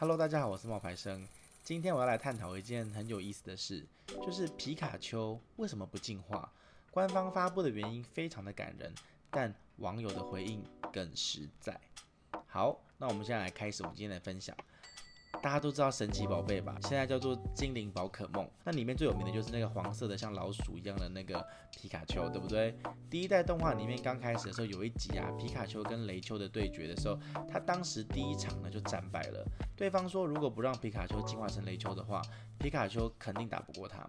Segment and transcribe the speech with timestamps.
[0.00, 1.26] Hello，大家好，我是冒牌生。
[1.64, 6.48] 今天我要来探讨一件很有意思的事，就是皮卡丘为什么不进化？
[6.92, 8.94] 官方发布的原因非常的感人，
[9.28, 11.80] 但网友的回应更实在。
[12.46, 14.56] 好，那我们现在来开始我们今天的分享。
[15.40, 16.76] 大家都知道神奇宝贝吧？
[16.82, 18.48] 现在叫做精灵宝可梦。
[18.64, 22.76] 那里面最有名的就是那个黄色的像老鼠一样的那个皮卡丘，对不对？
[23.08, 27.16] 第一代动画里面刚开始的时候，有一集啊，皮卡丘跟雷丘的对决的时候，
[27.48, 29.46] 他当时第一场呢就战败了。
[29.76, 32.20] 对方说，如果不让皮卡丘进化成雷丘的话，
[32.58, 34.04] 皮卡丘肯定打不过他。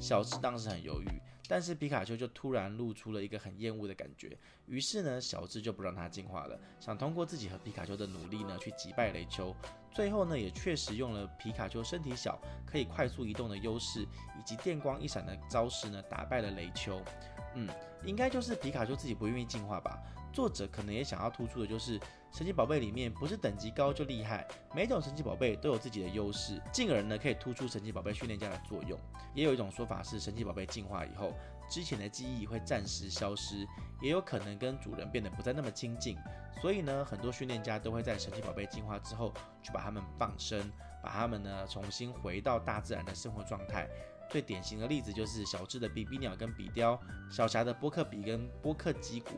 [0.00, 1.08] 小智当时很犹豫，
[1.48, 4.36] 但是皮卡丘就突然露出了一个很厌恶的感觉。
[4.66, 9.54] 于是呢，小智就不让他进化了，想通过自己和皮卡丘的努力呢，去击败雷丘。
[9.94, 17.00] 最后呢，也确实用了皮卡丘身体小，可以快速移动的优势，以及电光一闪的招式呢，打败了雷丘。
[17.54, 17.68] 嗯，
[18.04, 20.02] 应该就是皮卡丘自己不愿意进化吧。
[20.32, 22.00] 作者可能也想要突出的就是，
[22.32, 24.44] 神奇宝贝里面不是等级高就厉害，
[24.74, 28.98] 每种神奇宝贝都有自己的优势，进而呢可以突出神奇宝贝训练家的作用。
[29.32, 31.32] 也有一种说法是，神奇宝贝进化以后，
[31.68, 33.66] 之前的记忆会暂时消失，
[34.00, 36.16] 也有可能跟主人变得不再那么亲近。
[36.60, 40.70] 所以呢，很多训练家都会在神奇宝贝进化之后，去把它们放生，
[41.02, 43.88] 把它们呢重新回到大自然的生活状态。
[44.30, 46.98] 最典型的例子就是小智的比比鸟跟比雕，
[47.30, 49.32] 小霞的波克比跟波克基古。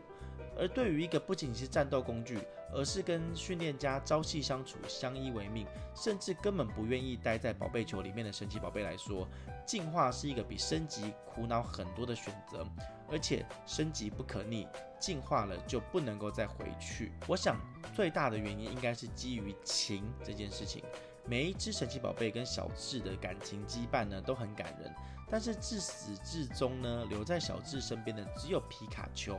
[0.58, 2.38] 而对于一个不仅是战斗工具，
[2.72, 9.28] 而是跟训练家朝夕相处、相依为命，甚至根本不愿意待在宝贝球里面的神奇宝贝来说，
[9.66, 12.66] 进化是一个比升级苦恼很多的选择。
[13.08, 14.66] 而且升级不可逆，
[14.98, 17.12] 进化了就不能够再回去。
[17.28, 17.56] 我想
[17.94, 20.82] 最大的原因应该是基于情这件事情。
[21.24, 24.92] 每一只神奇宝贝跟小智的感情羁绊呢都很感人，
[25.30, 29.38] 但是自始至终呢留在小智身边的只有皮卡丘。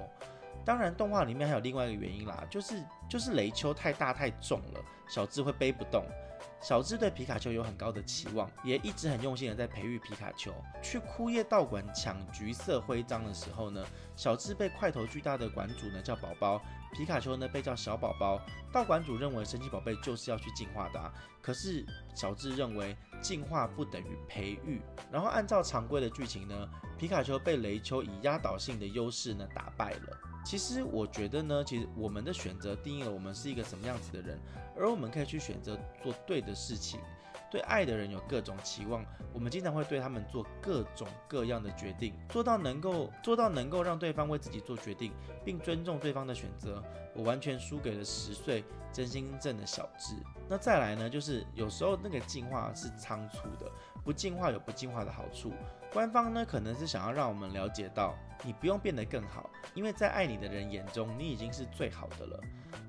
[0.67, 6.03] 当然，动画里面还有另外一个原因啦，就是就是雷丘太大太重了，小智会背不动。
[6.59, 10.51] 小智对皮卡丘有很高的期望，也一直很用心的在培育皮卡丘。
[10.81, 13.81] 去枯叶道馆抢橘色徽章的时候呢，
[14.17, 16.61] 小智被块头巨大的馆主呢叫宝宝，
[16.91, 18.41] 皮卡丘呢被叫小宝宝。
[18.73, 24.81] 道馆主认为神奇宝贝就是要去进化的啊，可是小智认为进化不等于培育。
[25.09, 30.17] 然后按照常规的剧情呢，皮卡丘被雷丘以压倒性的优势呢打败了。
[30.47, 34.39] 其实我觉得呢，其实我们的选择定义了我们是一个什么样子的人，
[34.77, 37.01] 而我们可以去选择做对的事情。
[37.51, 45.11] 对爱的人有各种期望，我们经常会对他们做各种各样的决定，做到能够做到能够让对方为自己做决定，
[45.43, 46.81] 并尊重对方的选择。
[47.13, 50.15] 我完全输给了十岁真心正的小智。
[50.47, 53.69] 那再来呢，就是有时候那个进化是仓促的，
[54.03, 55.51] 不进化有不进化的好处。
[55.91, 62.39] 官方呢，可能是想要让我们了解到，你不用变得更好，因为在爱你的人眼中，你已经是最好的了。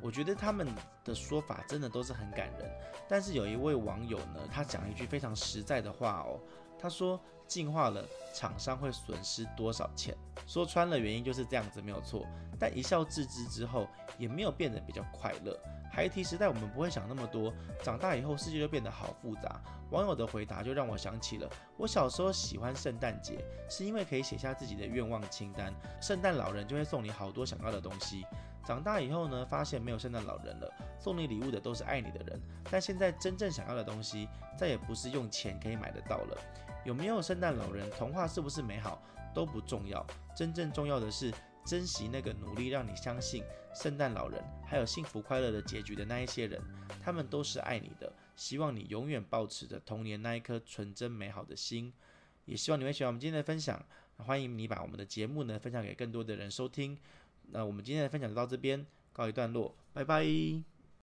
[0.01, 0.67] 我觉得他们
[1.05, 2.71] 的说法真的都是很感人。
[3.09, 6.39] 但是有一位网友呢，他讲一句非常实在的话哦，
[6.79, 8.05] 他说进化了，
[8.35, 10.15] 厂商会损失多少钱？
[10.47, 12.27] 说穿了，原因就是这样子，没有错。
[12.59, 13.89] 但一笑置之之后，
[14.19, 15.59] 也没有变得比较快乐。
[15.91, 19.61] 孩提时代，我们不会想那么多，长大以后世界就变得好复杂。
[19.91, 21.49] 网友的回答就让我想起了
[21.79, 28.27] 我小时候喜欢圣诞节，是因为可以写下自己的愿望清单，圣诞老人就会送你好多想要的东西。
[28.65, 30.69] 长大以后呢，发现没有圣诞老人了，
[30.99, 32.41] 送你礼物的都是爱你的人。
[32.71, 34.29] 但现在真正想要的东西，
[34.59, 36.39] 再也不是用钱可以买得到了。
[36.85, 39.01] 有没有圣诞老人，童话是不是美好
[39.33, 40.05] 都不重要，
[40.37, 41.33] 真正重要的是。
[41.65, 43.45] 珍惜那个努力让你相信
[43.75, 46.59] 圣诞老人还有幸福快乐的结局的那一些人，
[47.05, 48.11] 他们都是爱你的。
[48.37, 51.93] 希望你永远保持着童年那一颗纯真美好的心，
[52.47, 53.85] 也希望你会喜欢我们今天的分享。
[54.25, 56.97] 欢迎你把我们的节目呢分享给更多的人收听。
[57.51, 60.78] 那我们今天的分享就到这边告一段落，拜拜。